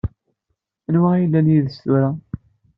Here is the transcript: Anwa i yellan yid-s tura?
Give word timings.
Anwa 0.87 1.09
i 1.15 1.19
yellan 1.21 1.51
yid-s 1.53 1.77
tura? 1.83 2.09